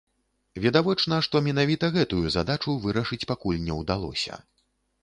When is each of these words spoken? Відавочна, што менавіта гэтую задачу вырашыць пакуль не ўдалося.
Відавочна, 0.63 1.19
што 1.27 1.35
менавіта 1.49 1.91
гэтую 1.99 2.23
задачу 2.37 2.77
вырашыць 2.87 3.25
пакуль 3.35 3.65
не 3.69 3.81
ўдалося. 3.83 4.45